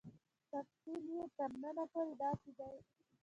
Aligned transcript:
تفصیل 0.51 1.03
یې 1.15 1.25
تر 1.37 1.49
نن 1.61 1.77
پورې 1.91 2.13
داسې 2.21 2.51
دی. 2.57 2.75